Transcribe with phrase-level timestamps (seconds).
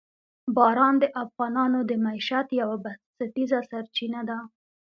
[0.55, 4.37] باران د افغانانو د معیشت یوه بنسټیزه سرچینه ده.